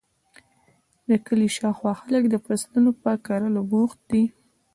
د 1.09 1.11
کلي 1.25 1.47
شااوخوا 1.55 1.93
خلک 2.01 2.23
د 2.29 2.35
فصلونو 2.45 2.91
په 3.01 3.11
کرلو 3.25 3.61
بوخت 3.71 3.99
دي. 4.11 4.23